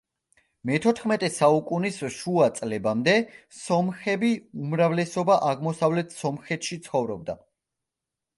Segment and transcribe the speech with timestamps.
[0.67, 3.15] მეთოთხმეტე საუკუნის შუა წლებამდე
[3.59, 7.39] სომხები უმრავლესობა აღმოსავლეთ სომხეთში ცხოვრობდა.